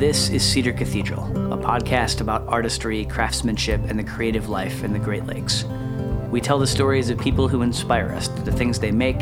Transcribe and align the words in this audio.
This 0.00 0.30
is 0.30 0.42
Cedar 0.42 0.72
Cathedral, 0.72 1.24
a 1.52 1.58
podcast 1.58 2.22
about 2.22 2.48
artistry, 2.48 3.04
craftsmanship, 3.04 3.82
and 3.86 3.98
the 3.98 4.02
creative 4.02 4.48
life 4.48 4.82
in 4.82 4.94
the 4.94 4.98
Great 4.98 5.26
Lakes. 5.26 5.64
We 6.30 6.40
tell 6.40 6.58
the 6.58 6.66
stories 6.66 7.10
of 7.10 7.18
people 7.18 7.48
who 7.48 7.60
inspire 7.60 8.10
us, 8.12 8.28
the 8.28 8.50
things 8.50 8.78
they 8.78 8.92
make, 8.92 9.20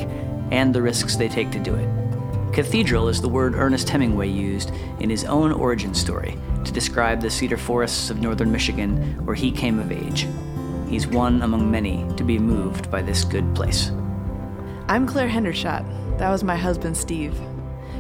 and 0.53 0.73
the 0.73 0.81
risks 0.81 1.17
they 1.17 1.29
take 1.29 1.51
to 1.51 1.59
do 1.59 1.75
it. 1.75 2.55
Cathedral 2.55 3.09
is 3.09 3.21
the 3.21 3.29
word 3.29 3.55
Ernest 3.57 3.89
Hemingway 3.89 4.29
used 4.29 4.71
in 5.01 5.11
his 5.11 5.25
own 5.25 5.53
origin 5.53 5.95
story 5.95 6.39
to 6.65 6.71
describe 6.71 7.21
the 7.21 7.31
cedar 7.31 7.57
forests 7.57 8.09
of 8.09 8.21
northern 8.21 8.53
Michigan 8.53 9.27
where 9.27 9.35
he 9.35 9.51
came 9.51 9.81
of 9.81 9.91
age. 9.91 10.29
He's 10.89 11.07
one 11.07 11.43
among 11.43 11.71
many 11.71 12.07
to 12.17 12.25
be 12.25 12.39
moved 12.39 12.89
by 12.91 13.03
this 13.03 13.25
good 13.25 13.53
place. 13.55 13.91
I'm 14.91 15.07
Claire 15.07 15.29
Hendershot. 15.29 16.17
That 16.17 16.31
was 16.31 16.43
my 16.43 16.57
husband, 16.57 16.97
Steve. 16.97 17.39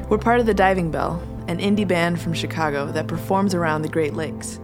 We're 0.08 0.16
part 0.16 0.40
of 0.40 0.46
the 0.46 0.54
Diving 0.54 0.90
Bell, 0.90 1.22
an 1.46 1.58
indie 1.58 1.86
band 1.86 2.18
from 2.18 2.32
Chicago 2.32 2.90
that 2.92 3.06
performs 3.06 3.54
around 3.54 3.82
the 3.82 3.90
Great 3.90 4.14
Lakes. 4.14 4.58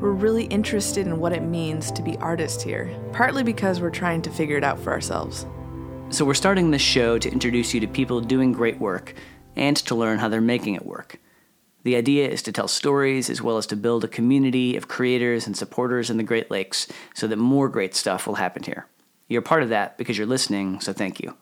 We're 0.00 0.10
really 0.10 0.46
interested 0.46 1.06
in 1.06 1.20
what 1.20 1.32
it 1.32 1.44
means 1.44 1.92
to 1.92 2.02
be 2.02 2.16
artists 2.16 2.64
here, 2.64 2.92
partly 3.12 3.44
because 3.44 3.80
we're 3.80 3.90
trying 3.90 4.22
to 4.22 4.30
figure 4.30 4.56
it 4.56 4.64
out 4.64 4.80
for 4.80 4.90
ourselves. 4.90 5.46
So, 6.10 6.24
we're 6.24 6.34
starting 6.34 6.72
this 6.72 6.82
show 6.82 7.16
to 7.16 7.30
introduce 7.30 7.72
you 7.72 7.78
to 7.78 7.86
people 7.86 8.20
doing 8.20 8.50
great 8.50 8.80
work 8.80 9.14
and 9.54 9.76
to 9.76 9.94
learn 9.94 10.18
how 10.18 10.28
they're 10.28 10.40
making 10.40 10.74
it 10.74 10.84
work. 10.84 11.20
The 11.84 11.94
idea 11.94 12.28
is 12.28 12.42
to 12.42 12.52
tell 12.52 12.66
stories 12.66 13.30
as 13.30 13.40
well 13.40 13.56
as 13.56 13.66
to 13.66 13.76
build 13.76 14.02
a 14.02 14.08
community 14.08 14.76
of 14.76 14.88
creators 14.88 15.46
and 15.46 15.56
supporters 15.56 16.10
in 16.10 16.16
the 16.16 16.24
Great 16.24 16.50
Lakes 16.50 16.88
so 17.14 17.28
that 17.28 17.36
more 17.36 17.68
great 17.68 17.94
stuff 17.94 18.26
will 18.26 18.34
happen 18.34 18.64
here. 18.64 18.88
You're 19.28 19.42
part 19.42 19.62
of 19.62 19.68
that 19.68 19.96
because 19.96 20.18
you're 20.18 20.26
listening, 20.26 20.80
so 20.80 20.92
thank 20.92 21.20
you. 21.20 21.36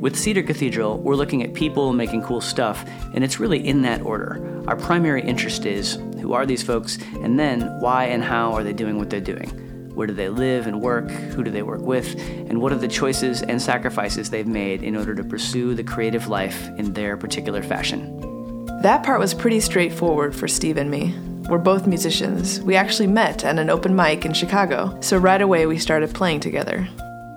With 0.00 0.16
Cedar 0.16 0.42
Cathedral, 0.42 0.98
we're 0.98 1.14
looking 1.14 1.42
at 1.42 1.54
people 1.54 1.92
making 1.92 2.22
cool 2.22 2.40
stuff, 2.40 2.84
and 3.14 3.24
it's 3.24 3.40
really 3.40 3.66
in 3.66 3.82
that 3.82 4.02
order. 4.02 4.62
Our 4.68 4.76
primary 4.76 5.22
interest 5.22 5.64
is 5.64 5.94
who 6.20 6.32
are 6.32 6.44
these 6.44 6.62
folks, 6.62 6.98
and 7.22 7.38
then 7.38 7.62
why 7.80 8.04
and 8.04 8.22
how 8.22 8.52
are 8.52 8.62
they 8.62 8.72
doing 8.72 8.98
what 8.98 9.10
they're 9.10 9.20
doing? 9.20 9.48
Where 9.94 10.06
do 10.06 10.12
they 10.12 10.28
live 10.28 10.66
and 10.66 10.82
work? 10.82 11.10
Who 11.10 11.42
do 11.42 11.50
they 11.50 11.62
work 11.62 11.80
with? 11.80 12.18
And 12.50 12.60
what 12.60 12.72
are 12.72 12.78
the 12.78 12.86
choices 12.86 13.42
and 13.42 13.60
sacrifices 13.62 14.28
they've 14.28 14.46
made 14.46 14.82
in 14.82 14.94
order 14.94 15.14
to 15.14 15.24
pursue 15.24 15.74
the 15.74 15.84
creative 15.84 16.28
life 16.28 16.68
in 16.76 16.92
their 16.92 17.16
particular 17.16 17.62
fashion? 17.62 18.66
That 18.82 19.02
part 19.02 19.18
was 19.18 19.32
pretty 19.32 19.60
straightforward 19.60 20.36
for 20.36 20.46
Steve 20.46 20.76
and 20.76 20.90
me. 20.90 21.14
We're 21.48 21.58
both 21.58 21.86
musicians. 21.86 22.60
We 22.60 22.76
actually 22.76 23.06
met 23.06 23.44
at 23.44 23.58
an 23.58 23.70
open 23.70 23.96
mic 23.96 24.26
in 24.26 24.34
Chicago, 24.34 24.98
so 25.00 25.16
right 25.16 25.40
away 25.40 25.64
we 25.64 25.78
started 25.78 26.12
playing 26.12 26.40
together. 26.40 26.86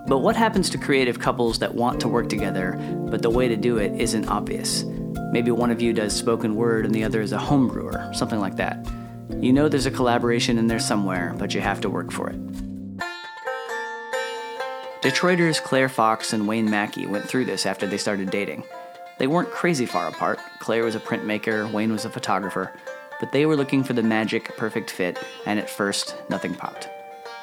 But 0.10 0.24
what 0.24 0.36
happens 0.36 0.72
to 0.72 0.80
creative 0.80 1.20
couples 1.20 1.60
that 1.60 1.76
want 1.76 2.02
to 2.02 2.08
work 2.08 2.30
together, 2.30 2.76
but 3.12 3.22
the 3.22 3.30
way 3.30 3.48
to 3.48 3.56
do 3.56 3.78
it 3.78 3.92
isn't 4.02 4.28
obvious? 4.28 4.84
Maybe 5.32 5.52
one 5.52 5.70
of 5.70 5.84
you 5.84 5.94
does 5.94 6.16
spoken 6.16 6.56
word 6.56 6.84
and 6.84 6.96
the 6.96 7.04
other 7.04 7.22
is 7.22 7.32
a 7.32 7.38
home 7.38 7.68
brewer, 7.68 8.10
something 8.16 8.40
like 8.40 8.56
that. 8.56 8.90
You 9.40 9.54
know 9.54 9.70
there's 9.70 9.86
a 9.86 9.92
collaboration 9.92 10.58
in 10.58 10.66
there 10.66 10.80
somewhere, 10.80 11.36
but 11.38 11.54
you 11.54 11.62
have 11.62 11.80
to 11.82 11.92
work 11.92 12.12
for 12.12 12.32
it. 12.32 12.40
Detroiters 15.04 15.62
Claire 15.62 15.90
Fox 15.90 16.34
and 16.34 16.48
Wayne 16.48 16.72
Mackey 16.72 17.06
went 17.06 17.30
through 17.30 17.46
this 17.46 17.68
after 17.68 17.86
they 17.86 18.00
started 18.00 18.32
dating. 18.32 18.64
They 19.20 19.28
weren't 19.28 19.52
crazy 19.52 19.86
far 19.86 20.08
apart. 20.08 20.40
Claire 20.58 20.86
was 20.86 20.96
a 20.96 21.00
printmaker, 21.00 21.72
Wayne 21.72 21.92
was 21.92 22.06
a 22.06 22.10
photographer, 22.10 22.74
but 23.20 23.32
they 23.32 23.46
were 23.46 23.56
looking 23.56 23.84
for 23.84 23.94
the 23.94 24.02
magic, 24.02 24.58
perfect 24.58 24.90
fit, 24.90 25.20
and 25.46 25.60
at 25.60 25.70
first, 25.70 26.16
nothing 26.32 26.56
popped. 26.56 26.90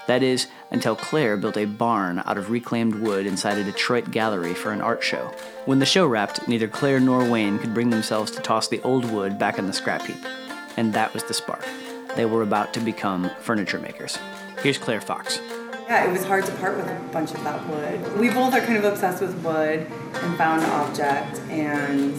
That 0.06 0.22
is, 0.22 0.46
until 0.70 0.94
Claire 0.94 1.36
built 1.36 1.56
a 1.56 1.64
barn 1.64 2.22
out 2.24 2.38
of 2.38 2.50
reclaimed 2.50 2.94
wood 2.96 3.26
inside 3.26 3.58
a 3.58 3.64
Detroit 3.64 4.10
gallery 4.10 4.54
for 4.54 4.70
an 4.70 4.80
art 4.80 5.02
show. 5.02 5.32
When 5.64 5.80
the 5.80 5.86
show 5.86 6.06
wrapped, 6.06 6.46
neither 6.46 6.68
Claire 6.68 7.00
nor 7.00 7.28
Wayne 7.28 7.58
could 7.58 7.74
bring 7.74 7.90
themselves 7.90 8.30
to 8.32 8.40
toss 8.40 8.68
the 8.68 8.82
old 8.82 9.04
wood 9.10 9.38
back 9.38 9.58
in 9.58 9.66
the 9.66 9.72
scrap 9.72 10.02
heap. 10.02 10.24
And 10.76 10.92
that 10.92 11.12
was 11.12 11.24
the 11.24 11.34
spark. 11.34 11.64
They 12.14 12.24
were 12.24 12.42
about 12.42 12.72
to 12.74 12.80
become 12.80 13.30
furniture 13.40 13.80
makers. 13.80 14.18
Here's 14.62 14.78
Claire 14.78 15.00
Fox. 15.00 15.40
Yeah, 15.88 16.08
it 16.08 16.12
was 16.12 16.24
hard 16.24 16.44
to 16.46 16.52
part 16.56 16.76
with 16.76 16.86
a 16.86 16.98
bunch 17.12 17.32
of 17.32 17.42
that 17.44 17.66
wood. 17.68 18.18
We 18.18 18.28
both 18.30 18.54
are 18.54 18.60
kind 18.60 18.76
of 18.76 18.84
obsessed 18.84 19.20
with 19.20 19.34
wood 19.44 19.86
and 20.14 20.36
found 20.36 20.64
object 20.64 21.38
and 21.50 22.14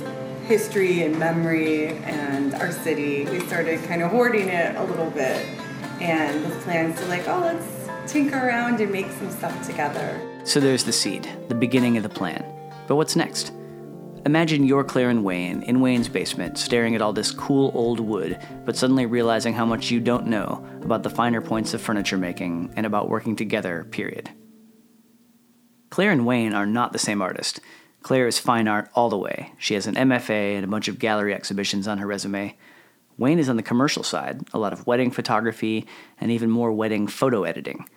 history 0.45 1.03
and 1.03 1.17
memory 1.17 1.87
and 1.87 2.53
our 2.55 2.71
city. 2.71 3.25
We 3.25 3.39
started 3.41 3.83
kind 3.83 4.01
of 4.01 4.11
hoarding 4.11 4.49
it 4.49 4.75
a 4.75 4.83
little 4.83 5.09
bit 5.09 5.45
and 5.99 6.45
with 6.45 6.61
plans 6.63 6.97
to 6.99 7.05
like, 7.07 7.27
oh, 7.27 7.39
let's 7.39 7.65
tinker 8.07 8.37
around 8.37 8.79
and 8.79 8.91
make 8.91 9.11
some 9.11 9.29
stuff 9.29 9.65
together. 9.65 10.19
So 10.43 10.59
there's 10.59 10.83
the 10.83 10.93
seed, 10.93 11.27
the 11.49 11.55
beginning 11.55 11.97
of 11.97 12.03
the 12.03 12.09
plan. 12.09 12.45
But 12.87 12.95
what's 12.95 13.15
next? 13.15 13.51
Imagine 14.25 14.65
you're 14.65 14.83
Claire 14.83 15.09
and 15.09 15.23
Wayne 15.23 15.63
in 15.63 15.79
Wayne's 15.79 16.09
basement, 16.09 16.57
staring 16.57 16.95
at 16.95 17.01
all 17.01 17.13
this 17.13 17.31
cool 17.31 17.71
old 17.73 17.99
wood, 17.99 18.39
but 18.65 18.75
suddenly 18.75 19.05
realizing 19.05 19.53
how 19.53 19.65
much 19.65 19.91
you 19.91 19.99
don't 19.99 20.27
know 20.27 20.65
about 20.81 21.03
the 21.03 21.09
finer 21.09 21.41
points 21.41 21.73
of 21.73 21.81
furniture 21.81 22.17
making 22.17 22.73
and 22.75 22.85
about 22.85 23.09
working 23.09 23.35
together, 23.35 23.85
period. 23.91 24.29
Claire 25.89 26.11
and 26.11 26.25
Wayne 26.25 26.53
are 26.53 26.65
not 26.65 26.91
the 26.91 26.99
same 26.99 27.21
artist. 27.21 27.61
Claire 28.01 28.27
is 28.27 28.39
fine 28.39 28.67
art 28.67 28.89
all 28.93 29.09
the 29.09 29.17
way. 29.17 29.53
She 29.57 29.73
has 29.73 29.87
an 29.87 29.95
MFA 29.95 30.55
and 30.55 30.63
a 30.63 30.67
bunch 30.67 30.87
of 30.87 30.99
gallery 30.99 31.33
exhibitions 31.33 31.87
on 31.87 31.97
her 31.97 32.07
resume. 32.07 32.57
Wayne 33.17 33.39
is 33.39 33.49
on 33.49 33.55
the 33.57 33.63
commercial 33.63 34.03
side, 34.03 34.41
a 34.53 34.59
lot 34.59 34.73
of 34.73 34.85
wedding 34.85 35.11
photography 35.11 35.87
and 36.19 36.31
even 36.31 36.49
more 36.49 36.71
wedding 36.71 37.07
photo 37.07 37.43
editing. 37.43 37.87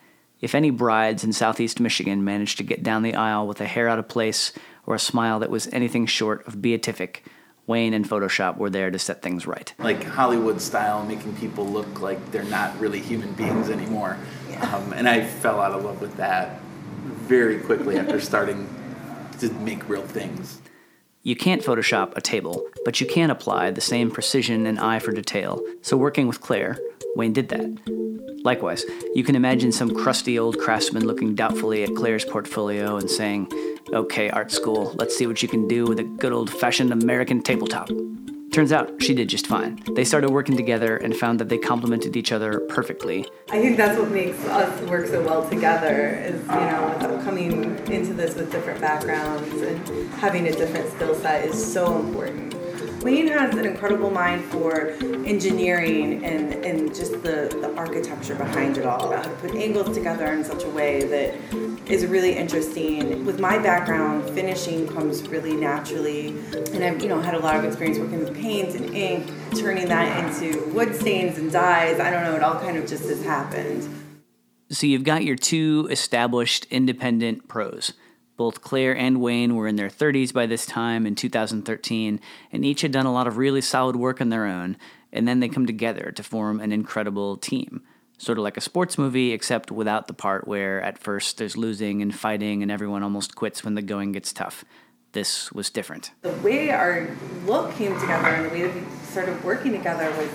If 0.41 0.55
any 0.55 0.71
brides 0.71 1.23
in 1.23 1.33
southeast 1.33 1.81
Michigan 1.81 2.25
managed 2.25 2.57
to 2.59 2.65
get 2.65 2.83
down 2.83 3.03
the 3.03 3.15
aisle 3.15 3.47
with 3.47 3.61
a 3.61 3.67
hair 3.67 3.89
out 3.89 3.99
of 3.99 4.09
place 4.09 4.53
or 4.87 4.95
a 4.95 4.99
smile 4.99 5.39
that 5.41 5.51
was 5.51 5.69
anything 5.69 6.07
short 6.07 6.47
of 6.47 6.63
beatific, 6.63 7.25
Wayne 7.67 7.95
and 7.95 8.09
Photoshop 8.09 8.57
were 8.57 8.71
there 8.71 8.91
to 8.91 8.99
set 8.99 9.23
things 9.23 9.47
right. 9.47 9.73
Like 9.79 10.03
Hollywood 10.03 10.61
style, 10.61 11.05
making 11.05 11.37
people 11.37 11.67
look 11.67 12.01
like 12.01 12.33
they're 12.33 12.43
not 12.45 12.79
really 12.81 13.01
human 13.01 13.33
beings 13.35 13.71
anymore. 13.71 14.19
Yeah. 14.51 14.77
Um, 14.77 14.93
and 14.93 15.09
I 15.09 15.25
fell 15.25 15.61
out 15.61 15.73
of 15.73 15.85
love 15.85 16.01
with 16.01 16.17
that 16.17 16.61
very 17.29 17.61
quickly 17.61 17.99
after 17.99 18.21
starting 18.21 18.69
to 19.39 19.53
make 19.53 19.89
real 19.89 20.03
things. 20.03 20.61
You 21.23 21.37
can't 21.37 21.63
Photoshop 21.63 22.17
a 22.17 22.21
table, 22.23 22.67
but 22.85 23.01
you 23.01 23.07
can 23.07 23.31
apply 23.31 23.71
the 23.71 23.81
same 23.83 24.11
precision 24.11 24.67
and 24.67 24.81
eye 24.81 24.99
for 24.99 25.13
detail. 25.13 25.63
So, 25.83 25.99
working 25.99 26.27
with 26.27 26.41
Claire, 26.41 26.79
Wayne 27.17 27.33
did 27.33 27.49
that. 27.49 28.41
Likewise, 28.45 28.85
you 29.15 29.23
can 29.23 29.37
imagine 29.37 29.71
some 29.71 29.95
crusty 29.95 30.39
old 30.39 30.59
craftsman 30.59 31.07
looking 31.07 31.35
doubtfully 31.35 31.83
at 31.83 31.95
Claire's 31.95 32.25
portfolio 32.25 32.97
and 32.97 33.11
saying, 33.11 33.51
Okay, 33.93 34.31
art 34.31 34.51
school, 34.51 34.95
let's 34.99 35.17
see 35.17 35.27
what 35.27 35.43
you 35.43 35.49
can 35.49 35.69
do 35.69 35.85
with 35.85 35.99
a 35.99 36.05
good 36.05 36.33
old 36.33 36.49
fashioned 36.51 36.93
American 36.93 37.43
tabletop. 37.43 37.91
Turns 38.53 38.73
out 38.73 39.01
she 39.01 39.15
did 39.15 39.29
just 39.29 39.47
fine. 39.47 39.81
They 39.95 40.05
started 40.05 40.31
working 40.31 40.57
together 40.57 40.97
and 40.97 41.17
found 41.17 41.39
that 41.39 41.49
they 41.49 41.59
complemented 41.59 42.17
each 42.17 42.33
other 42.33 42.61
perfectly. 42.69 43.25
I 43.51 43.61
think 43.61 43.77
that's 43.77 43.97
what 43.97 44.11
makes 44.11 44.45
us 44.47 44.81
work 44.89 45.07
so 45.07 45.23
well 45.23 45.49
together 45.49 46.09
is, 46.25 46.41
you 46.43 46.49
know, 46.49 47.21
coming 47.23 47.79
into 47.89 48.13
this 48.13 48.35
with 48.35 48.51
different 48.51 48.81
backgrounds 48.81 49.53
and 49.63 50.11
having 50.15 50.49
a 50.49 50.53
different 50.53 50.91
skill 50.93 51.15
set 51.15 51.45
is 51.45 51.73
so 51.73 52.01
important. 52.01 52.55
Wayne 53.03 53.29
has 53.29 53.55
an 53.57 53.65
incredible 53.65 54.11
mind 54.11 54.45
for 54.45 54.91
engineering 55.25 56.23
and, 56.23 56.53
and 56.65 56.95
just 56.95 57.13
the, 57.23 57.49
the 57.63 57.75
architecture 57.75 58.35
behind 58.35 58.77
it 58.77 58.85
all, 58.85 59.07
about 59.07 59.25
how 59.25 59.33
to 59.33 59.39
put 59.39 59.55
angles 59.55 59.97
together 59.97 60.27
in 60.27 60.45
such 60.45 60.65
a 60.65 60.69
way 60.69 61.05
that 61.05 61.91
is 61.91 62.05
really 62.05 62.37
interesting. 62.37 63.25
With 63.25 63.41
my 63.41 63.59
background, 63.59 64.29
finishing 64.35 64.87
comes 64.87 65.27
really 65.29 65.55
naturally, 65.55 66.29
and 66.75 66.85
I've 66.85 67.03
you 67.03 67.09
know 67.09 67.21
had 67.21 67.35
a 67.35 67.39
lot 67.39 67.57
of 67.57 67.65
experience 67.65 67.99
working 67.99 68.19
with 68.19 68.35
paint 68.35 68.75
and 68.75 68.95
ink, 68.95 69.31
turning 69.57 69.89
that 69.89 70.23
into 70.23 70.63
wood 70.75 70.95
stains 70.95 71.39
and 71.39 71.51
dyes. 71.51 72.01
I 72.01 72.11
don't 72.11 72.25
know, 72.25 72.37
it 72.37 72.43
all 72.43 72.61
kind 72.61 72.77
of 72.77 72.87
just 72.87 73.05
has 73.05 73.25
happened. 73.25 73.89
So 74.69 74.87
you've 74.87 75.05
got 75.05 75.25
your 75.25 75.37
two 75.37 75.89
established 75.91 76.67
independent 76.71 77.49
pros. 77.49 77.95
Both 78.41 78.63
Claire 78.63 78.97
and 78.97 79.21
Wayne 79.21 79.55
were 79.55 79.69
in 79.69 79.77
their 79.77 79.91
30s 79.91 80.33
by 80.33 80.47
this 80.47 80.65
time 80.65 81.05
in 81.05 81.15
2013, 81.15 82.19
and 82.51 82.65
each 82.65 82.81
had 82.81 82.91
done 82.91 83.05
a 83.05 83.13
lot 83.13 83.27
of 83.27 83.37
really 83.37 83.61
solid 83.61 83.97
work 83.97 84.19
on 84.19 84.31
their 84.31 84.47
own, 84.47 84.79
and 85.13 85.29
then 85.29 85.41
they 85.41 85.49
come 85.51 85.67
together 85.67 86.11
to 86.11 86.23
form 86.23 86.59
an 86.59 86.73
incredible 86.73 87.37
team 87.37 87.83
sort 88.17 88.39
of 88.39 88.45
like 88.45 88.57
a 88.57 88.63
sports 88.63 88.97
movie, 88.97 89.33
except 89.33 89.71
without 89.71 90.07
the 90.07 90.15
part 90.15 90.49
where 90.49 90.81
at 90.81 90.97
first 90.97 91.37
there's 91.37 91.55
losing 91.55 92.01
and 92.01 92.15
fighting 92.15 92.63
and 92.63 92.73
everyone 92.73 93.03
almost 93.03 93.35
quits 93.35 93.63
when 93.63 93.75
the 93.75 93.83
going 93.83 94.13
gets 94.13 94.33
tough. 94.33 94.65
This 95.13 95.53
was 95.53 95.69
different. 95.69 96.13
The 96.23 96.33
way 96.33 96.71
our 96.71 97.15
look 97.45 97.75
came 97.75 97.99
together 98.01 98.29
and 98.29 98.47
the 98.47 98.55
way 98.55 98.63
that 98.63 98.75
we 98.75 98.83
started 99.05 99.43
working 99.45 99.73
together 99.73 100.11
was 100.17 100.31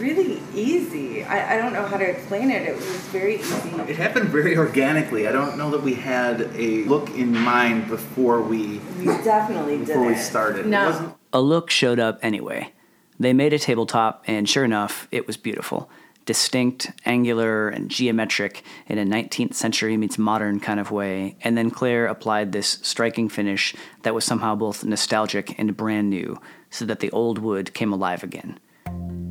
really 0.00 0.40
easy. 0.54 1.22
I, 1.24 1.54
I 1.54 1.56
don't 1.58 1.72
know 1.72 1.86
how 1.86 1.96
to 1.96 2.04
explain 2.04 2.50
it. 2.50 2.62
It 2.62 2.74
was 2.74 2.84
very 3.08 3.36
easy. 3.36 3.70
It 3.88 3.96
happened 3.96 4.30
very 4.30 4.56
organically. 4.56 5.28
I 5.28 5.32
don't 5.32 5.56
know 5.56 5.70
that 5.70 5.82
we 5.82 5.94
had 5.94 6.50
a 6.54 6.84
look 6.84 7.10
in 7.10 7.36
mind 7.36 7.88
before 7.88 8.40
we. 8.40 8.80
We 8.98 9.04
definitely 9.04 9.78
before 9.78 10.04
did. 10.04 10.06
we 10.08 10.16
started. 10.16 10.66
No. 10.66 11.16
A 11.32 11.40
look 11.40 11.70
showed 11.70 12.00
up 12.00 12.18
anyway. 12.22 12.72
They 13.18 13.34
made 13.34 13.52
a 13.52 13.58
tabletop, 13.58 14.24
and 14.26 14.48
sure 14.48 14.64
enough, 14.64 15.06
it 15.12 15.26
was 15.26 15.36
beautiful 15.36 15.90
distinct, 16.30 16.92
angular, 17.04 17.68
and 17.68 17.90
geometric 17.90 18.62
in 18.86 18.98
a 18.98 19.04
19th 19.04 19.54
century 19.54 19.96
meets 19.96 20.16
modern 20.16 20.60
kind 20.60 20.78
of 20.78 20.92
way, 20.92 21.36
and 21.42 21.58
then 21.58 21.72
Claire 21.72 22.06
applied 22.06 22.52
this 22.52 22.78
striking 22.82 23.28
finish 23.28 23.74
that 24.02 24.14
was 24.14 24.24
somehow 24.24 24.54
both 24.54 24.84
nostalgic 24.84 25.58
and 25.58 25.76
brand 25.76 26.08
new, 26.08 26.40
so 26.70 26.84
that 26.84 27.00
the 27.00 27.10
old 27.10 27.38
wood 27.38 27.74
came 27.74 27.92
alive 27.92 28.22
again. 28.22 28.60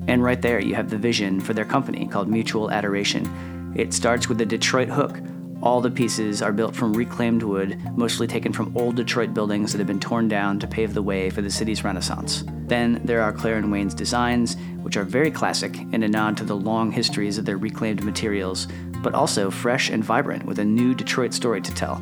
And 0.10 0.24
right 0.24 0.42
there, 0.42 0.60
you 0.60 0.74
have 0.74 0.90
the 0.90 0.98
vision 0.98 1.40
for 1.40 1.54
their 1.54 1.66
company 1.66 2.08
called 2.08 2.28
Mutual 2.28 2.72
Adoration. 2.72 3.76
It 3.76 3.94
starts 3.94 4.28
with 4.28 4.40
the 4.40 4.46
Detroit 4.46 4.88
hook. 4.90 5.20
All 5.62 5.82
the 5.82 5.92
pieces 5.92 6.42
are 6.42 6.52
built 6.52 6.76
from 6.76 6.96
reclaimed 6.96 7.44
wood, 7.44 7.80
mostly 7.96 8.26
taken 8.26 8.52
from 8.52 8.76
old 8.76 8.96
Detroit 8.96 9.36
buildings 9.36 9.72
that 9.72 9.78
have 9.78 9.86
been 9.86 10.00
torn 10.00 10.28
down 10.28 10.58
to 10.60 10.68
pave 10.68 10.96
the 10.96 11.04
way 11.04 11.30
for 11.30 11.44
the 11.44 11.52
city's 11.52 11.84
renaissance. 11.84 12.44
Then 12.66 13.00
there 13.04 13.22
are 13.22 13.32
Claire 13.32 13.58
and 13.58 13.72
Wayne's 13.72 13.94
designs, 13.94 14.58
which 14.82 14.98
are 14.98 15.04
very 15.04 15.30
classic 15.30 15.78
and 15.78 16.04
a 16.04 16.08
nod 16.08 16.38
to 16.38 16.44
the 16.44 16.56
long 16.56 16.92
histories 16.92 17.38
of 17.38 17.46
their 17.46 17.58
reclaimed 17.58 18.04
materials, 18.04 18.68
but 19.04 19.14
also 19.14 19.52
fresh 19.52 19.92
and 19.92 20.04
vibrant 20.04 20.44
with 20.44 20.58
a 20.58 20.66
new 20.66 20.96
Detroit 20.96 21.36
story 21.36 21.62
to 21.62 21.76
tell. 21.76 22.02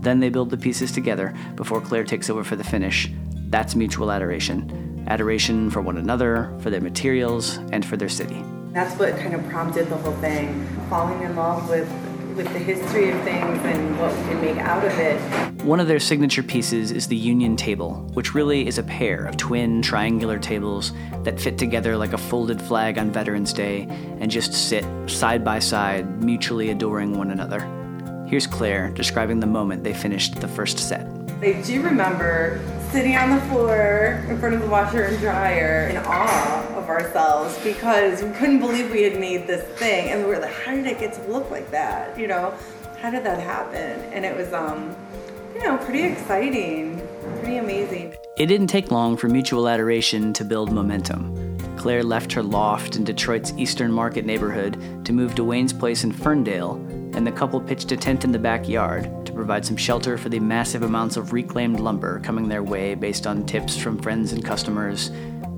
Then 0.00 0.20
they 0.20 0.30
build 0.30 0.48
the 0.48 0.56
pieces 0.56 0.90
together 0.90 1.34
before 1.54 1.82
Claire 1.82 2.04
takes 2.04 2.30
over 2.30 2.44
for 2.44 2.56
the 2.56 2.64
finish. 2.64 3.10
That's 3.50 3.74
mutual 3.74 4.10
adoration 4.10 4.85
adoration 5.06 5.70
for 5.70 5.80
one 5.80 5.96
another, 5.96 6.52
for 6.60 6.70
their 6.70 6.80
materials, 6.80 7.58
and 7.72 7.84
for 7.84 7.96
their 7.96 8.08
city. 8.08 8.42
That's 8.72 8.98
what 8.98 9.16
kind 9.16 9.34
of 9.34 9.46
prompted 9.48 9.88
the 9.88 9.96
whole 9.96 10.16
thing, 10.16 10.66
falling 10.88 11.22
in 11.22 11.34
love 11.34 11.68
with 11.68 11.88
with 12.36 12.52
the 12.52 12.58
history 12.58 13.10
of 13.10 13.18
things 13.22 13.58
and 13.64 13.98
what 13.98 14.14
we 14.14 14.22
can 14.24 14.40
make 14.42 14.58
out 14.58 14.84
of 14.84 14.92
it. 14.98 15.18
One 15.64 15.80
of 15.80 15.88
their 15.88 15.98
signature 15.98 16.42
pieces 16.42 16.92
is 16.92 17.08
the 17.08 17.16
Union 17.16 17.56
Table, 17.56 17.94
which 18.12 18.34
really 18.34 18.66
is 18.66 18.76
a 18.76 18.82
pair 18.82 19.24
of 19.24 19.38
twin 19.38 19.80
triangular 19.80 20.38
tables 20.38 20.92
that 21.22 21.40
fit 21.40 21.56
together 21.56 21.96
like 21.96 22.12
a 22.12 22.18
folded 22.18 22.60
flag 22.60 22.98
on 22.98 23.10
Veterans 23.10 23.54
Day 23.54 23.86
and 24.20 24.30
just 24.30 24.52
sit 24.52 24.84
side 25.08 25.44
by 25.44 25.58
side, 25.58 26.22
mutually 26.22 26.68
adoring 26.68 27.16
one 27.16 27.30
another. 27.30 27.60
Here's 28.28 28.46
Claire 28.46 28.90
describing 28.90 29.40
the 29.40 29.46
moment 29.46 29.82
they 29.82 29.94
finished 29.94 30.38
the 30.40 30.48
first 30.48 30.78
set. 30.78 31.06
I 31.40 31.52
do 31.64 31.82
remember 31.82 32.60
sitting 32.90 33.16
on 33.16 33.30
the 33.30 33.40
floor 33.46 34.24
in 34.28 34.38
front 34.38 34.54
of 34.54 34.60
the 34.60 34.68
washer 34.68 35.02
and 35.02 35.18
dryer 35.18 35.88
in 35.88 35.96
awe 35.98 36.74
of 36.76 36.88
ourselves 36.88 37.58
because 37.64 38.22
we 38.22 38.30
couldn't 38.30 38.60
believe 38.60 38.90
we 38.90 39.02
had 39.02 39.18
made 39.18 39.46
this 39.46 39.64
thing. 39.78 40.10
And 40.10 40.22
we 40.22 40.28
were 40.28 40.38
like 40.38 40.52
how 40.52 40.74
did 40.74 40.86
it 40.86 40.98
get 40.98 41.12
to 41.14 41.22
look 41.30 41.50
like 41.50 41.70
that? 41.70 42.18
You 42.18 42.28
know 42.28 42.54
how 42.98 43.10
did 43.10 43.24
that 43.24 43.40
happen? 43.40 44.00
And 44.12 44.24
it 44.24 44.36
was 44.36 44.52
um 44.52 44.94
you 45.54 45.62
know 45.64 45.76
pretty 45.78 46.02
exciting 46.02 47.00
pretty 47.40 47.56
amazing. 47.56 48.14
It 48.38 48.46
didn't 48.46 48.68
take 48.68 48.90
long 48.90 49.16
for 49.16 49.28
mutual 49.28 49.68
adoration 49.68 50.32
to 50.34 50.44
build 50.44 50.70
momentum. 50.72 51.56
Claire 51.76 52.02
left 52.02 52.32
her 52.32 52.42
loft 52.42 52.96
in 52.96 53.04
detroit's 53.04 53.52
eastern 53.56 53.92
market 53.92 54.24
neighborhood 54.24 55.04
to 55.04 55.12
move 55.12 55.34
to 55.34 55.44
wayne's 55.44 55.72
place 55.72 56.04
in 56.04 56.12
ferndale 56.12 56.74
and 57.14 57.26
the 57.26 57.32
couple 57.32 57.60
pitched 57.60 57.92
a 57.92 57.96
tent 57.96 58.24
in 58.24 58.32
the 58.32 58.38
backyard 58.38 59.10
provide 59.36 59.64
some 59.64 59.76
shelter 59.76 60.16
for 60.16 60.30
the 60.30 60.40
massive 60.40 60.82
amounts 60.82 61.16
of 61.16 61.32
reclaimed 61.32 61.78
lumber 61.78 62.18
coming 62.20 62.48
their 62.48 62.62
way 62.62 62.94
based 62.94 63.26
on 63.26 63.44
tips 63.44 63.76
from 63.76 63.98
friends 63.98 64.32
and 64.32 64.44
customers. 64.44 65.10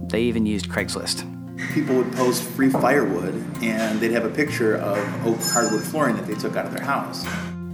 They 0.09 0.23
even 0.23 0.45
used 0.45 0.69
Craigslist. 0.69 1.25
People 1.73 1.97
would 1.97 2.13
post 2.13 2.43
free 2.43 2.71
firewood 2.71 3.35
and 3.63 4.01
they'd 4.01 4.11
have 4.11 4.25
a 4.25 4.31
picture 4.31 4.77
of 4.77 4.99
oak 5.27 5.41
hardwood 5.41 5.83
flooring 5.83 6.17
that 6.17 6.27
they 6.27 6.35
took 6.35 6.57
out 6.57 6.67
of 6.67 6.75
their 6.75 6.85
house. 6.85 7.25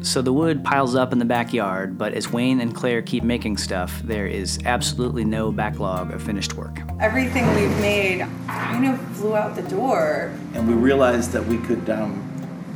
So 0.02 0.20
the 0.20 0.32
wood 0.32 0.62
piles 0.62 0.94
up 0.94 1.14
in 1.14 1.18
the 1.18 1.24
backyard, 1.24 1.96
but 1.96 2.12
as 2.12 2.30
Wayne 2.30 2.60
and 2.60 2.74
Claire 2.74 3.00
keep 3.00 3.24
making 3.24 3.56
stuff, 3.56 4.02
there 4.04 4.26
is 4.26 4.58
absolutely 4.66 5.24
no 5.24 5.50
backlog 5.50 6.12
of 6.12 6.22
finished 6.22 6.54
work. 6.54 6.78
Everything 7.00 7.46
we've 7.54 7.80
made 7.80 8.26
kind 8.46 8.86
of 8.86 9.00
flew 9.16 9.34
out 9.34 9.56
the 9.56 9.62
door. 9.62 10.30
And 10.52 10.68
we 10.68 10.74
realized 10.74 11.32
that 11.32 11.46
we 11.46 11.56
could 11.58 11.88
um, 11.88 12.20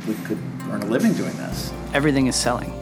we 0.07 0.15
could 0.25 0.39
earn 0.71 0.81
a 0.81 0.87
living 0.87 1.13
doing 1.13 1.35
this. 1.37 1.71
Everything 1.93 2.25
is 2.25 2.35
selling 2.35 2.78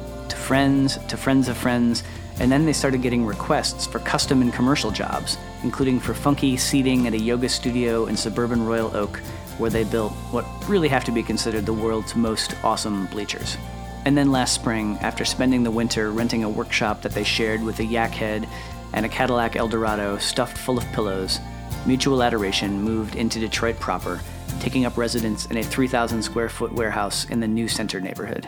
friends 0.47 0.97
to 1.09 1.17
friends 1.17 1.49
of 1.49 1.57
friends, 1.57 2.05
and 2.39 2.49
then 2.49 2.65
they 2.65 2.71
started 2.71 3.01
getting 3.01 3.25
requests 3.25 3.85
for 3.85 3.99
custom 3.99 4.41
and 4.41 4.53
commercial 4.53 4.91
jobs, 4.91 5.38
including 5.63 5.99
for 5.99 6.13
funky 6.13 6.55
seating 6.55 7.05
at 7.05 7.13
a 7.13 7.19
yoga 7.19 7.49
studio 7.49 8.05
in 8.05 8.15
suburban 8.15 8.65
Royal 8.65 8.95
Oak, 8.95 9.17
where 9.57 9.69
they 9.69 9.83
built 9.83 10.13
what 10.31 10.45
really 10.69 10.88
have 10.88 11.03
to 11.03 11.11
be 11.11 11.21
considered 11.21 11.65
the 11.65 11.73
world's 11.73 12.15
most 12.15 12.55
awesome 12.63 13.07
bleachers. 13.07 13.57
And 14.05 14.17
then 14.17 14.31
last 14.31 14.55
spring, 14.55 14.97
after 15.01 15.25
spending 15.25 15.63
the 15.63 15.71
winter 15.71 16.11
renting 16.11 16.45
a 16.45 16.49
workshop 16.49 17.01
that 17.01 17.11
they 17.11 17.25
shared 17.25 17.61
with 17.61 17.81
a 17.81 17.85
yak 17.85 18.11
head 18.11 18.47
and 18.94 19.05
a 19.05 19.09
Cadillac 19.09 19.57
Eldorado 19.57 20.17
stuffed 20.17 20.57
full 20.57 20.77
of 20.77 20.85
pillows, 20.94 21.41
Mutual 21.85 22.23
Adoration 22.23 22.81
moved 22.81 23.17
into 23.17 23.38
Detroit 23.38 23.77
proper, 23.81 24.21
taking 24.61 24.85
up 24.85 24.95
residence 24.95 25.45
in 25.47 25.57
a 25.57 25.63
3,000 25.63 26.23
square 26.23 26.47
foot 26.47 26.71
warehouse 26.71 27.25
in 27.25 27.41
the 27.41 27.47
New 27.49 27.67
Center 27.67 27.99
neighborhood. 27.99 28.47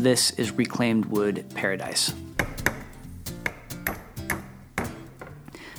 This 0.00 0.32
is 0.32 0.50
Reclaimed 0.50 1.04
Wood 1.04 1.46
Paradise. 1.54 2.12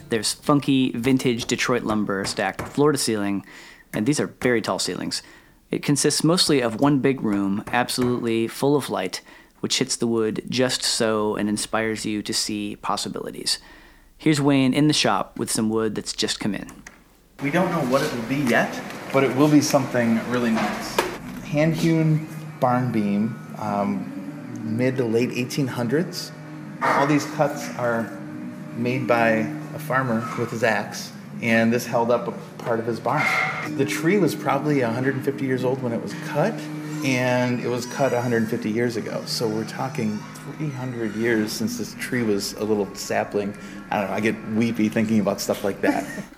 There's 0.07 0.33
funky 0.33 0.91
vintage 0.91 1.43
Detroit 1.47 1.83
lumber 1.83 2.23
stacked 2.23 2.61
floor 2.61 2.93
to 2.93 2.97
ceiling, 2.97 3.45
and 3.91 4.05
these 4.05 4.21
are 4.21 4.27
very 4.41 4.61
tall 4.61 4.79
ceilings. 4.79 5.21
It 5.69 5.83
consists 5.83 6.23
mostly 6.23 6.61
of 6.61 6.79
one 6.79 6.99
big 6.99 7.21
room, 7.23 7.65
absolutely 7.73 8.47
full 8.47 8.77
of 8.77 8.89
light, 8.89 9.19
which 9.59 9.79
hits 9.79 9.97
the 9.97 10.07
wood 10.07 10.43
just 10.47 10.81
so 10.81 11.35
and 11.35 11.49
inspires 11.49 12.05
you 12.05 12.21
to 12.21 12.33
see 12.33 12.77
possibilities. 12.77 13.59
Here's 14.17 14.39
Wayne 14.39 14.73
in 14.73 14.87
the 14.87 14.93
shop 14.93 15.37
with 15.37 15.51
some 15.51 15.69
wood 15.69 15.93
that's 15.93 16.13
just 16.13 16.39
come 16.39 16.55
in. 16.55 16.71
We 17.43 17.51
don't 17.51 17.69
know 17.69 17.91
what 17.91 18.01
it 18.01 18.13
will 18.13 18.29
be 18.29 18.49
yet, 18.49 18.81
but 19.11 19.25
it 19.25 19.35
will 19.35 19.51
be 19.51 19.59
something 19.59 20.25
really 20.29 20.51
nice. 20.51 20.95
Hand 21.41 21.75
hewn 21.75 22.29
barn 22.61 22.93
beam 22.93 23.41
um, 23.57 24.77
mid 24.77 24.97
to 24.97 25.05
late 25.05 25.29
1800s. 25.29 26.31
All 26.81 27.07
these 27.07 27.25
cuts 27.35 27.69
are 27.77 28.09
made 28.75 29.07
by 29.07 29.29
a 29.73 29.79
farmer 29.79 30.27
with 30.37 30.51
his 30.51 30.63
axe, 30.63 31.11
and 31.41 31.71
this 31.71 31.85
held 31.85 32.11
up 32.11 32.27
a 32.27 32.31
part 32.63 32.79
of 32.79 32.85
his 32.85 32.99
barn. 32.99 33.23
The 33.77 33.85
tree 33.85 34.17
was 34.17 34.35
probably 34.35 34.81
150 34.81 35.45
years 35.45 35.63
old 35.63 35.81
when 35.81 35.93
it 35.93 36.01
was 36.01 36.13
cut, 36.25 36.53
and 37.03 37.59
it 37.59 37.67
was 37.67 37.85
cut 37.85 38.11
150 38.11 38.69
years 38.69 38.97
ago. 38.97 39.23
So 39.25 39.47
we're 39.47 39.65
talking 39.65 40.17
300 40.57 41.15
years 41.15 41.51
since 41.51 41.77
this 41.77 41.95
tree 41.95 42.23
was 42.23 42.53
a 42.53 42.63
little 42.63 42.93
sapling. 42.95 43.57
I 43.89 44.01
don't 44.01 44.09
know, 44.09 44.15
I 44.15 44.19
get 44.19 44.35
weepy 44.49 44.89
thinking 44.89 45.19
about 45.19 45.39
stuff 45.41 45.63
like 45.63 45.81
that. 45.81 46.05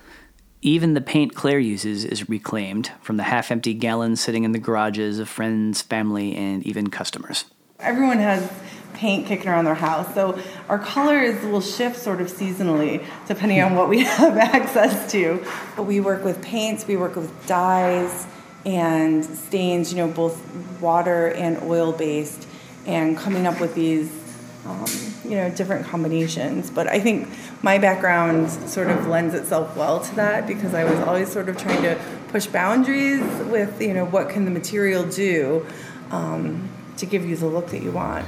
Even 0.60 0.94
the 0.94 1.00
paint 1.00 1.34
Claire 1.36 1.60
uses 1.60 2.04
is 2.04 2.28
reclaimed 2.28 2.90
from 3.00 3.16
the 3.16 3.22
half 3.22 3.52
empty 3.52 3.74
gallons 3.74 4.20
sitting 4.20 4.42
in 4.42 4.50
the 4.50 4.58
garages 4.58 5.20
of 5.20 5.28
friends, 5.28 5.82
family, 5.82 6.34
and 6.34 6.66
even 6.66 6.90
customers. 6.90 7.44
Everyone 7.78 8.18
has 8.18 8.50
paint 8.94 9.26
kicking 9.26 9.48
around 9.48 9.66
their 9.66 9.76
house, 9.76 10.12
so 10.14 10.36
our 10.68 10.80
colors 10.80 11.40
will 11.44 11.60
shift 11.60 11.96
sort 11.96 12.20
of 12.20 12.26
seasonally 12.26 13.04
depending 13.28 13.62
on 13.62 13.76
what 13.76 13.88
we 13.88 14.00
have 14.04 14.36
access 14.36 15.12
to. 15.12 15.44
But 15.76 15.84
we 15.84 16.00
work 16.00 16.24
with 16.24 16.42
paints, 16.42 16.88
we 16.88 16.96
work 16.96 17.14
with 17.14 17.46
dyes 17.46 18.26
and 18.66 19.24
stains, 19.24 19.92
you 19.92 19.98
know, 19.98 20.08
both 20.08 20.42
water 20.80 21.28
and 21.28 21.62
oil 21.62 21.92
based, 21.92 22.48
and 22.84 23.16
coming 23.16 23.46
up 23.46 23.60
with 23.60 23.76
these 23.76 24.27
um, 24.66 24.86
you 25.24 25.36
know 25.36 25.50
different 25.50 25.86
combinations. 25.86 26.70
But 26.70 26.86
i 26.88 26.98
think 27.00 27.28
my 27.62 27.78
background 27.78 28.50
sort 28.50 28.88
of 28.88 29.06
lends 29.06 29.34
itself 29.34 29.76
well 29.76 30.00
to 30.00 30.14
that 30.16 30.46
because 30.46 30.74
i 30.74 30.84
was 30.84 30.98
always 31.00 31.30
sort 31.30 31.48
of 31.48 31.56
trying 31.56 31.82
to 31.82 31.98
push 32.28 32.46
boundaries 32.46 33.22
with 33.46 33.80
you 33.80 33.94
know 33.94 34.04
what 34.04 34.28
can 34.28 34.44
the 34.44 34.50
material 34.50 35.04
do 35.04 35.66
um, 36.10 36.68
to 36.96 37.06
give 37.06 37.24
you 37.24 37.36
the 37.36 37.46
look 37.46 37.68
that 37.68 37.82
you 37.82 37.92
want. 37.92 38.26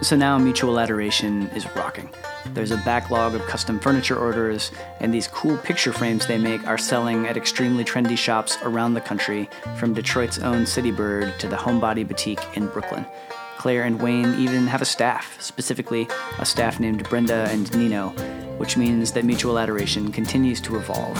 So 0.00 0.14
now 0.14 0.38
mutual 0.38 0.78
adoration 0.78 1.48
is 1.48 1.66
rocking. 1.74 2.08
There's 2.54 2.70
a 2.70 2.76
backlog 2.78 3.34
of 3.34 3.42
custom 3.46 3.80
furniture 3.80 4.16
orders, 4.16 4.70
and 5.00 5.12
these 5.12 5.26
cool 5.26 5.56
picture 5.58 5.92
frames 5.92 6.26
they 6.26 6.38
make 6.38 6.64
are 6.68 6.78
selling 6.78 7.26
at 7.26 7.36
extremely 7.36 7.84
trendy 7.84 8.16
shops 8.16 8.58
around 8.62 8.94
the 8.94 9.00
country, 9.00 9.50
from 9.76 9.94
Detroit's 9.94 10.38
own 10.38 10.66
City 10.66 10.92
Bird 10.92 11.34
to 11.40 11.48
the 11.48 11.56
Homebody 11.56 12.06
Boutique 12.06 12.40
in 12.54 12.68
Brooklyn. 12.68 13.04
Claire 13.58 13.82
and 13.82 14.00
Wayne 14.00 14.34
even 14.38 14.68
have 14.68 14.82
a 14.82 14.84
staff, 14.84 15.36
specifically 15.42 16.08
a 16.38 16.46
staff 16.46 16.78
named 16.78 17.08
Brenda 17.08 17.48
and 17.50 17.76
Nino, 17.76 18.10
which 18.56 18.76
means 18.76 19.10
that 19.12 19.24
mutual 19.24 19.58
adoration 19.58 20.12
continues 20.12 20.60
to 20.60 20.76
evolve. 20.76 21.18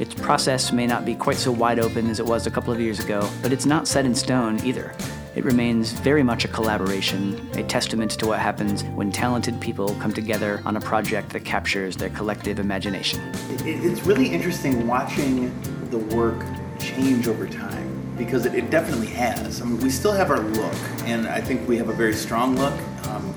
Its 0.00 0.14
process 0.14 0.70
may 0.72 0.86
not 0.86 1.04
be 1.04 1.16
quite 1.16 1.36
so 1.36 1.50
wide 1.50 1.80
open 1.80 2.08
as 2.08 2.20
it 2.20 2.26
was 2.26 2.46
a 2.46 2.50
couple 2.50 2.72
of 2.72 2.80
years 2.80 3.00
ago, 3.00 3.28
but 3.42 3.52
it's 3.52 3.66
not 3.66 3.88
set 3.88 4.06
in 4.06 4.14
stone 4.14 4.64
either. 4.64 4.94
It 5.34 5.44
remains 5.44 5.90
very 5.90 6.22
much 6.22 6.44
a 6.44 6.48
collaboration, 6.48 7.44
a 7.54 7.64
testament 7.64 8.12
to 8.12 8.26
what 8.28 8.38
happens 8.38 8.84
when 8.84 9.10
talented 9.10 9.60
people 9.60 9.96
come 9.96 10.12
together 10.12 10.62
on 10.64 10.76
a 10.76 10.80
project 10.80 11.30
that 11.30 11.44
captures 11.44 11.96
their 11.96 12.10
collective 12.10 12.60
imagination. 12.60 13.20
It's 13.64 14.02
really 14.02 14.28
interesting 14.28 14.86
watching 14.86 15.52
the 15.90 15.98
work 15.98 16.44
change 16.78 17.26
over 17.26 17.48
time 17.48 17.89
because 18.20 18.44
it, 18.44 18.54
it, 18.54 18.68
definitely 18.68 19.06
has. 19.06 19.62
I 19.62 19.64
mean, 19.64 19.80
we 19.80 19.88
still 19.88 20.12
have 20.12 20.30
our 20.30 20.40
look, 20.40 20.74
and 21.06 21.26
I 21.26 21.40
think 21.40 21.66
we 21.66 21.78
have 21.78 21.88
a 21.88 21.92
very 21.94 22.12
strong 22.12 22.54
look, 22.54 22.78
um, 23.06 23.34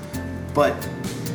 but 0.52 0.76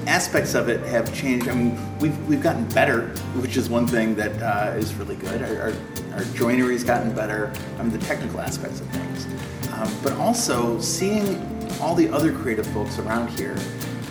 aspects 0.06 0.54
of 0.54 0.70
it 0.70 0.82
have 0.82 1.12
changed. 1.16 1.48
I 1.50 1.56
mean, 1.56 2.00
we've, 2.00 2.16
we've 2.28 2.44
gotten 2.44 2.66
better, 2.70 3.08
which 3.42 3.58
is 3.58 3.68
one 3.68 3.88
thing 3.88 4.14
that 4.16 4.40
uh, 4.40 4.78
is 4.78 4.94
really 4.94 5.16
good. 5.16 5.42
Our, 5.42 5.62
our, 5.62 5.74
our 6.14 6.24
joinery's 6.36 6.84
gotten 6.84 7.12
better. 7.16 7.52
I 7.80 7.82
mean, 7.82 7.92
the 7.92 8.06
technical 8.06 8.40
aspects 8.40 8.82
of 8.82 8.88
things, 8.90 9.26
um, 9.74 9.92
but 10.04 10.14
also 10.14 10.80
seeing 10.80 11.42
all 11.82 11.96
the 11.96 12.08
other 12.10 12.32
creative 12.32 12.68
folks 12.68 13.00
around 13.00 13.30
here 13.32 13.58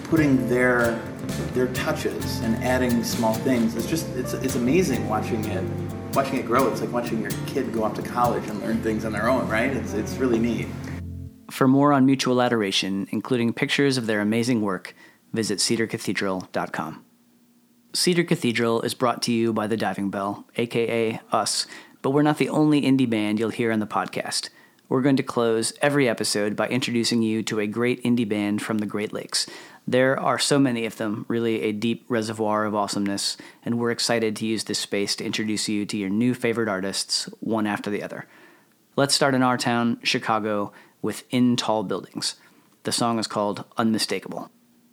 putting 0.04 0.48
their 0.48 0.98
their 1.52 1.68
touches 1.68 2.40
and 2.40 2.56
adding 2.64 3.04
small 3.04 3.34
things. 3.34 3.76
It's 3.76 3.86
just 3.86 4.08
it's 4.16 4.32
it's 4.34 4.56
amazing 4.56 5.08
watching 5.08 5.44
it 5.44 5.64
watching 6.14 6.36
it 6.36 6.46
grow. 6.46 6.68
It's 6.68 6.80
like 6.80 6.92
watching 6.92 7.20
your 7.20 7.30
kid 7.46 7.72
go 7.72 7.84
off 7.84 7.94
to 7.94 8.02
college 8.02 8.46
and 8.48 8.60
learn 8.60 8.82
things 8.82 9.04
on 9.04 9.12
their 9.12 9.28
own, 9.28 9.48
right? 9.48 9.70
It's 9.70 9.92
it's 9.92 10.14
really 10.14 10.38
neat. 10.38 10.66
For 11.50 11.66
more 11.66 11.92
on 11.92 12.04
Mutual 12.04 12.42
Adoration, 12.42 13.08
including 13.10 13.52
pictures 13.52 13.96
of 13.96 14.06
their 14.06 14.20
amazing 14.20 14.60
work, 14.60 14.94
visit 15.32 15.58
cedarcathedral.com. 15.58 17.04
Cedar 17.94 18.24
Cathedral 18.24 18.82
is 18.82 18.94
brought 18.94 19.22
to 19.22 19.32
you 19.32 19.52
by 19.52 19.66
the 19.66 19.76
Diving 19.76 20.10
Bell, 20.10 20.46
aka 20.56 21.20
us, 21.32 21.66
but 22.02 22.10
we're 22.10 22.22
not 22.22 22.38
the 22.38 22.50
only 22.50 22.82
indie 22.82 23.08
band 23.08 23.38
you'll 23.38 23.48
hear 23.48 23.72
on 23.72 23.80
the 23.80 23.86
podcast. 23.86 24.50
We're 24.88 25.02
going 25.02 25.16
to 25.16 25.22
close 25.22 25.74
every 25.82 26.08
episode 26.08 26.56
by 26.56 26.68
introducing 26.68 27.20
you 27.20 27.42
to 27.42 27.60
a 27.60 27.66
great 27.66 28.02
indie 28.04 28.26
band 28.26 28.62
from 28.62 28.78
the 28.78 28.86
Great 28.86 29.12
Lakes. 29.12 29.46
There 29.86 30.18
are 30.18 30.38
so 30.38 30.58
many 30.58 30.86
of 30.86 30.96
them, 30.96 31.26
really 31.28 31.60
a 31.60 31.72
deep 31.72 32.06
reservoir 32.08 32.64
of 32.64 32.74
awesomeness, 32.74 33.36
and 33.62 33.78
we're 33.78 33.90
excited 33.90 34.34
to 34.36 34.46
use 34.46 34.64
this 34.64 34.78
space 34.78 35.14
to 35.16 35.26
introduce 35.26 35.68
you 35.68 35.84
to 35.84 35.96
your 35.98 36.08
new 36.08 36.32
favorite 36.32 36.70
artists, 36.70 37.24
one 37.40 37.66
after 37.66 37.90
the 37.90 38.02
other. 38.02 38.26
Let's 38.96 39.14
start 39.14 39.34
in 39.34 39.42
our 39.42 39.58
town, 39.58 40.00
Chicago, 40.02 40.72
with 41.02 41.24
In 41.30 41.56
Tall 41.56 41.82
Buildings. 41.84 42.36
The 42.84 42.92
song 42.92 43.18
is 43.18 43.26
called 43.26 43.64
Unmistakable. 43.76 44.50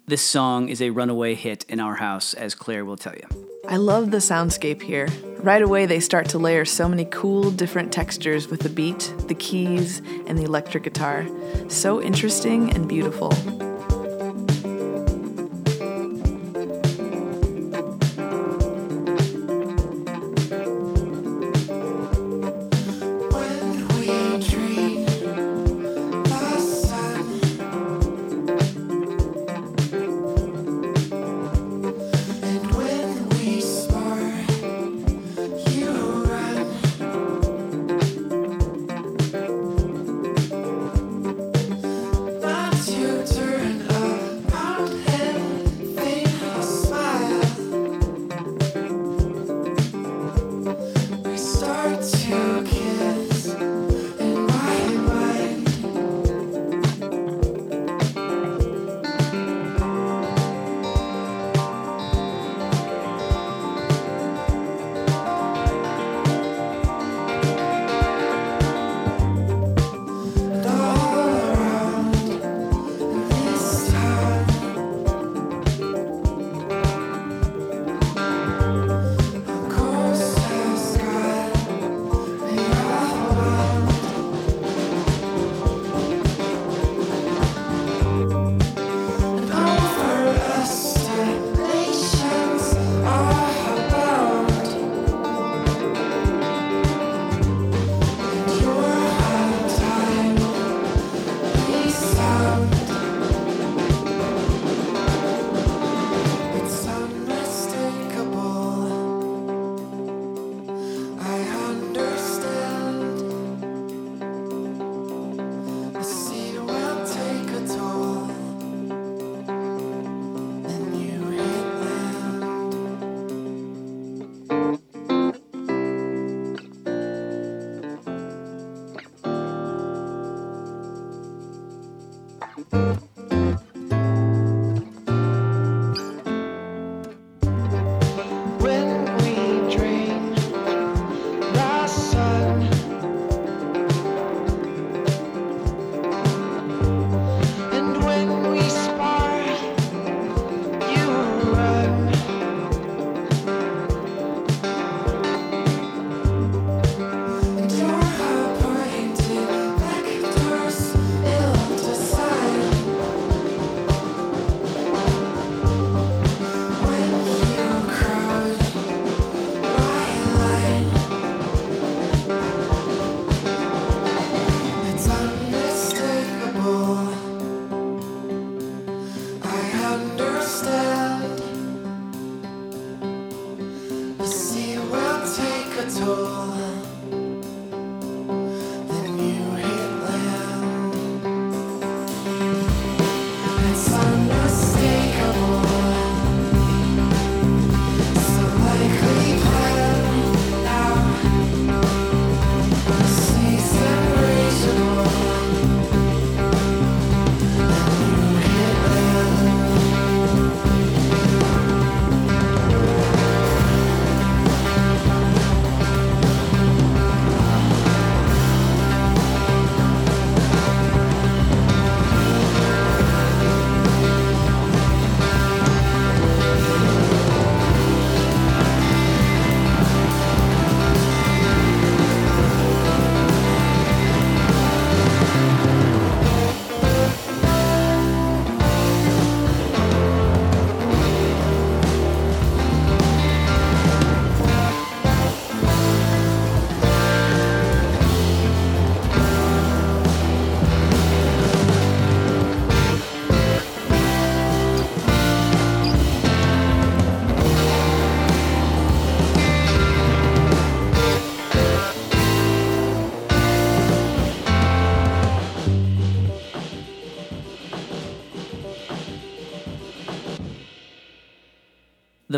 This 0.08 0.22
song 0.22 0.70
is 0.70 0.84
a 0.84 0.92
runaway 0.92 1.34
hit 1.34 1.66
in 1.68 1.80
our 1.80 1.96
house, 1.96 2.36
as 2.36 2.54
Claire 2.54 2.86
will 2.86 2.96
tell 2.96 3.16
you. 3.16 3.48
I 3.68 3.78
love 3.78 4.12
the 4.12 4.18
soundscape 4.18 4.84
here. 4.84 5.08
Right 5.40 5.64
away, 5.64 5.88
they 5.88 6.00
start 6.00 6.30
to 6.30 6.38
layer 6.38 6.64
so 6.64 6.88
many 6.88 7.06
cool, 7.06 7.50
different 7.50 7.92
textures 7.92 8.48
with 8.48 8.60
the 8.60 8.70
beat, 8.70 9.12
the 9.28 9.34
keys, 9.34 10.04
and 10.28 10.38
the 10.38 10.44
electric 10.44 10.84
guitar. 10.84 11.26
So 11.70 12.04
interesting 12.04 12.72
and 12.72 12.88
beautiful. 12.88 13.32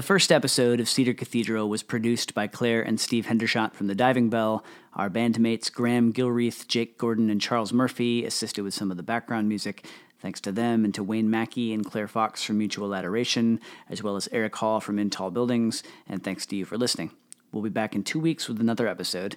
First 0.07 0.31
episode 0.31 0.79
of 0.79 0.87
Cedar 0.87 1.13
Cathedral 1.13 1.67
was 1.67 1.83
produced 1.83 2.33
by 2.33 2.47
Claire 2.47 2.81
and 2.81 2.97
Steve 2.97 3.25
Hendershot 3.25 3.73
from 3.73 3.87
the 3.87 3.93
Diving 3.93 4.29
Bell. 4.29 4.63
Our 4.93 5.09
bandmates 5.09 5.69
Graham 5.69 6.13
Gilreath, 6.13 6.65
Jake 6.65 6.97
Gordon, 6.97 7.29
and 7.29 7.41
Charles 7.41 7.73
Murphy 7.73 8.23
assisted 8.23 8.63
with 8.63 8.73
some 8.73 8.89
of 8.89 8.95
the 8.95 9.03
background 9.03 9.49
music. 9.49 9.85
Thanks 10.21 10.39
to 10.41 10.53
them 10.53 10.85
and 10.85 10.95
to 10.95 11.03
Wayne 11.03 11.29
Mackey 11.29 11.73
and 11.73 11.85
Claire 11.85 12.07
Fox 12.07 12.41
from 12.41 12.57
Mutual 12.57 12.95
Adoration, 12.95 13.59
as 13.89 14.01
well 14.01 14.15
as 14.15 14.29
Eric 14.31 14.55
Hall 14.55 14.79
from 14.79 14.97
In 14.97 15.09
Tall 15.09 15.29
Buildings, 15.29 15.83
and 16.07 16.23
thanks 16.23 16.45
to 16.45 16.55
you 16.55 16.63
for 16.63 16.77
listening. 16.77 17.11
We'll 17.51 17.61
be 17.61 17.67
back 17.67 17.93
in 17.93 18.05
two 18.05 18.21
weeks 18.21 18.47
with 18.47 18.61
another 18.61 18.87
episode. 18.87 19.35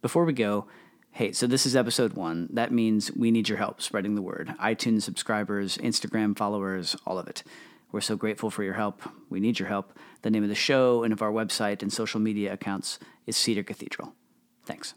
Before 0.00 0.24
we 0.24 0.32
go, 0.32 0.66
hey, 1.12 1.30
so 1.30 1.46
this 1.46 1.64
is 1.64 1.76
episode 1.76 2.14
one. 2.14 2.48
That 2.52 2.72
means 2.72 3.12
we 3.12 3.30
need 3.30 3.48
your 3.48 3.58
help 3.58 3.80
spreading 3.80 4.16
the 4.16 4.20
word. 4.22 4.52
iTunes 4.60 5.02
subscribers, 5.02 5.78
Instagram 5.78 6.36
followers, 6.36 6.96
all 7.06 7.20
of 7.20 7.28
it. 7.28 7.44
We're 7.92 8.00
so 8.00 8.16
grateful 8.16 8.50
for 8.50 8.64
your 8.64 8.74
help. 8.74 9.02
We 9.28 9.38
need 9.38 9.58
your 9.58 9.68
help. 9.68 9.92
The 10.22 10.30
name 10.30 10.42
of 10.42 10.48
the 10.48 10.54
show 10.54 11.04
and 11.04 11.12
of 11.12 11.20
our 11.20 11.30
website 11.30 11.82
and 11.82 11.92
social 11.92 12.20
media 12.20 12.52
accounts 12.52 12.98
is 13.26 13.36
Cedar 13.36 13.62
Cathedral. 13.62 14.14
Thanks. 14.64 14.94